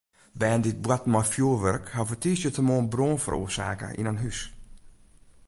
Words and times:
Bern 0.39 0.61
dy't 0.63 0.83
boarten 0.85 1.11
mei 1.13 1.29
fjoerwurk 1.33 1.85
hawwe 1.95 2.15
tiisdeitemoarn 2.21 2.87
brân 2.93 3.15
feroarsake 3.23 3.89
yn 3.99 4.09
in 4.11 4.21
hús. 4.23 4.39